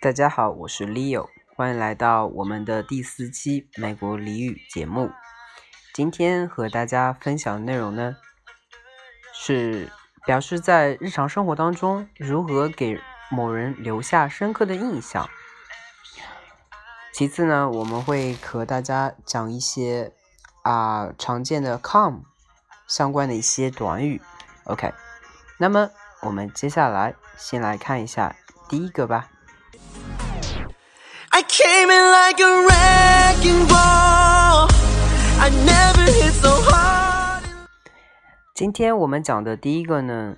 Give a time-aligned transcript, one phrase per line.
[0.00, 5.12] 大家好，我是 Leo，欢迎来到我们的第四期美国俚语节目。
[5.94, 8.16] 今天和大家分享的内容呢，
[9.32, 9.88] 是
[10.26, 13.00] 表示在日常生活当中如何给
[13.30, 15.30] 某人留下深刻的印象。
[17.12, 20.12] 其次呢，我们会和大家讲一些
[20.62, 22.24] 啊常见的 come
[22.88, 24.20] 相关的一些短语。
[24.64, 24.92] OK，
[25.58, 25.90] 那么
[26.22, 28.36] 我们接下来先来看一下
[28.68, 29.28] 第一个吧。
[38.54, 40.36] 今天我们讲的第一个呢，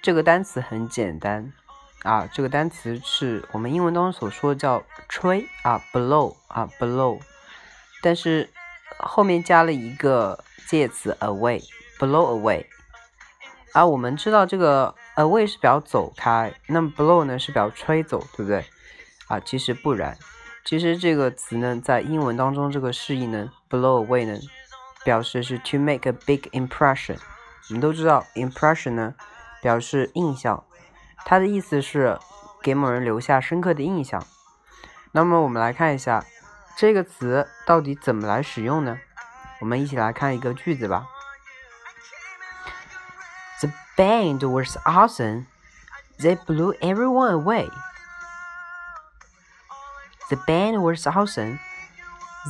[0.00, 1.52] 这个单词很简单
[2.04, 7.18] 啊，这个单词是我们英文当中所说的叫吹啊，blow 啊，blow，
[8.00, 8.48] 但是
[8.98, 12.66] 后面加了一个介词 away，blow away。
[13.72, 18.64] 啊，我们知道这个 away 是表走开，那么 blow 呢是表吹走，对不对？
[19.28, 20.18] 啊，其实不然，
[20.64, 24.36] 其实这个词呢，在英文当中这个释义呢，blow away 呢，
[25.04, 27.16] 表示是 to make a big impression。
[27.68, 29.14] 我们都知道 impression 呢，
[29.62, 30.64] 表示印象，
[31.24, 32.18] 它的意思是
[32.60, 34.26] 给某人留下深刻的印象。
[35.12, 36.24] 那么我们来看一下
[36.76, 38.98] 这个词到底怎么来使用呢？
[39.60, 41.06] 我们一起来看一个句子吧。
[43.99, 45.45] The band was awesome.
[46.19, 47.69] They blew everyone away.
[50.29, 51.59] The band was awesome.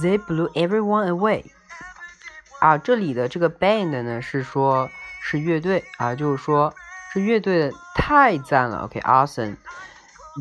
[0.01, 1.45] They blew everyone away.
[2.59, 4.89] 啊，这里的这个 band 呢是说
[5.21, 6.73] 是乐队啊，就是说
[7.13, 8.85] 这乐队的太赞了。
[8.85, 9.57] OK，awesome.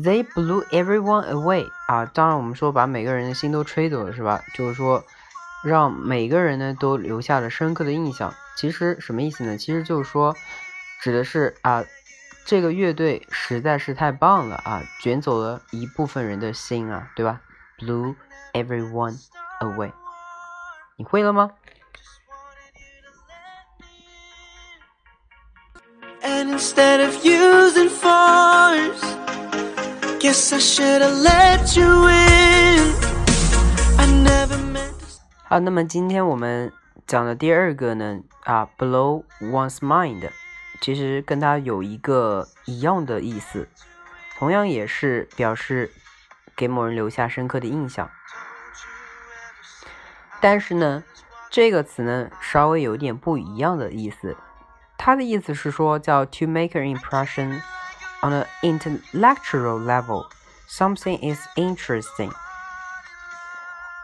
[0.01, 1.69] They blew everyone away.
[1.87, 4.41] 啊，当然我们说把每个人的心都吹走了，是吧？
[4.53, 5.03] 就是说
[5.63, 8.33] 让每个人呢都留下了深刻的印象。
[8.55, 9.57] 其实什么意思呢？
[9.57, 10.35] 其实就是说
[11.02, 11.84] 指的是啊。
[12.46, 17.40] 这个乐队实在是太棒了啊，卷走了一部分人的心啊，对吧
[17.78, 18.16] ？Blew
[18.54, 19.16] everyone
[19.60, 19.92] away，
[20.96, 21.52] 你会了吗？
[35.44, 36.72] 好，那么今天我们
[37.06, 40.28] 讲的第二个呢，啊，blow one's mind。
[40.80, 43.68] 其实跟它有一个一样的意思，
[44.38, 45.92] 同样也是表示
[46.56, 48.10] 给某人留下深刻的印象。
[50.40, 51.04] 但是呢，
[51.50, 54.36] 这个词呢稍微有点不一样的意思，
[54.96, 57.60] 它的意思是说叫 to make an impression
[58.22, 60.26] on an intellectual level
[60.66, 62.32] something is interesting。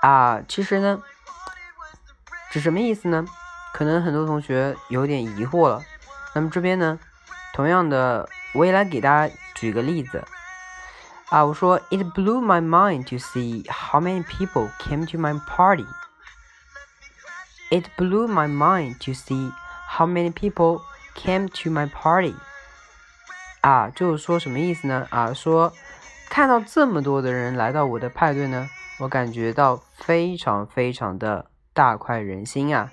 [0.02, 1.02] 啊，其实呢，
[2.50, 3.24] 是什么意思呢？
[3.72, 5.82] 可能很多同学有点疑惑了。
[6.36, 6.98] 那么这边呢，
[7.54, 10.22] 同样的，我也来给大家举个例子
[11.30, 11.42] 啊。
[11.42, 15.86] 我说，It blew my mind to see how many people came to my party.
[17.70, 19.50] It blew my mind to see
[19.88, 20.82] how many people
[21.14, 22.34] came to my party.
[23.62, 25.06] 啊，就是说什么意思呢？
[25.08, 25.72] 啊，说
[26.28, 32.90] 看到这么多的人来到我的派对呢，我感觉到非常非常的大快人心啊，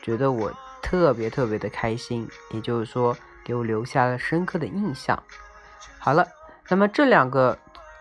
[0.00, 0.52] 觉得我。
[0.84, 5.20] 特别特别的开心，也就是说，给我留下了深刻的印象。
[5.98, 6.28] 好了，
[6.68, 7.58] 那么这两个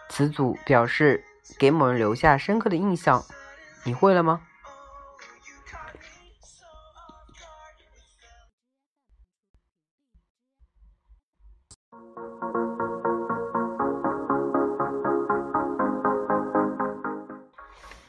[0.10, 1.24] 词组表示
[1.58, 3.24] 给某人留下深刻的印象，
[3.86, 4.42] 你会了吗？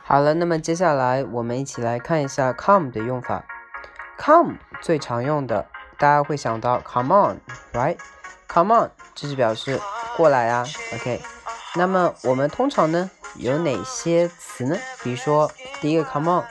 [0.02, 3.44] 好了，那么接下来我们一起来看一下 come 的用法。
[4.18, 5.66] Come 最常用的，
[5.98, 9.80] 大家会想到 Come on，right？Come on，这是表示
[10.16, 10.64] 过来啊。
[10.94, 11.20] OK，
[11.74, 14.76] 那么我们通常呢有哪些词呢？
[15.02, 15.50] 比如说
[15.80, 16.44] 第一个 Come on，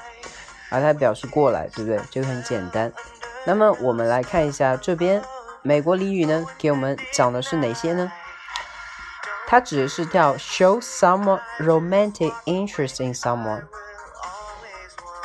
[0.70, 2.00] 啊，它表示过来，对不对？
[2.12, 2.92] 这个很简单。
[3.46, 5.22] 那么我们来看一下这边
[5.62, 8.12] 美国俚语呢，给我们讲的是哪些呢？
[9.48, 13.64] 它指的是叫 show some romantic interest in someone。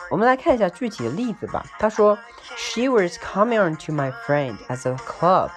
[0.09, 1.65] 我们来看一下具体的例子吧。
[1.79, 2.17] 他说，
[2.55, 5.49] She was coming on to my friend at a club,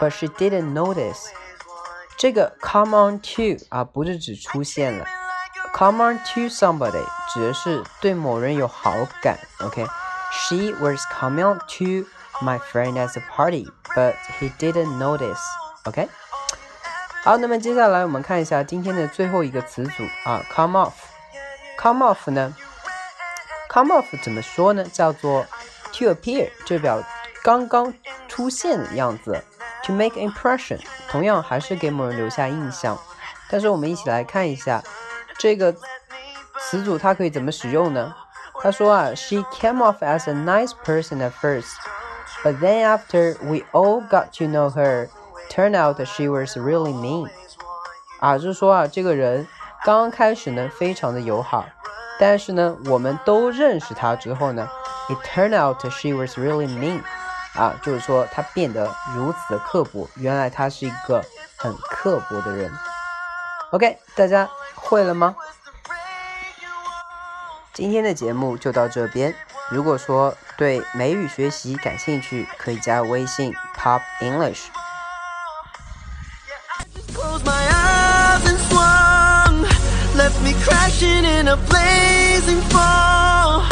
[0.00, 1.26] but she didn't notice。
[2.16, 5.06] 这个 come on to 啊，不是指出现了，
[5.74, 9.38] come on to somebody 指的是对某人有好感。
[9.60, 12.08] OK，She was coming on to
[12.44, 16.08] my friend at a party, but he didn't notice。OK，
[17.24, 22.54] 好，那么接下来我们看一下今天的最后一个词组啊，come off。come off 呢
[23.75, 24.85] ？Come off 怎么说呢？
[24.85, 25.45] 叫做
[25.91, 27.03] to appear，就表
[27.43, 27.93] 刚刚
[28.29, 29.43] 出现的样子
[29.83, 30.79] ，to make impression，
[31.09, 32.97] 同样还是给某人留下印象。
[33.49, 34.81] 但是我们一起来看一下
[35.37, 35.75] 这个
[36.57, 38.15] 词组它可以怎么使用呢？
[38.61, 41.73] 他说啊，She came off as a nice person at first,
[42.45, 45.09] but then after we all got to know her,
[45.49, 47.29] turned out she was really mean。
[48.21, 49.45] 啊，就是说啊，这个人
[49.83, 51.65] 刚刚开始呢非常的友好，
[52.19, 54.69] 但是呢我们都认识她之后呢
[55.09, 57.01] ，it turned out she was really mean。
[57.57, 61.23] 啊，就是说他变得如此的刻薄，原来他是一个
[61.55, 62.69] 很刻薄的人。
[63.71, 65.33] OK，大家会了吗？
[67.71, 69.33] 今天的节目就到这边。
[69.69, 74.65] 如果说对美语学习感兴趣，可以加微信 Pop English。
[80.95, 83.63] ocean in a blazing fall.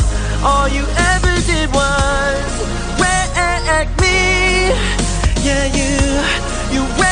[0.44, 0.84] All you
[1.14, 2.44] ever did was
[3.00, 4.68] wreck me.
[5.48, 5.94] Yeah, you,
[6.74, 6.94] you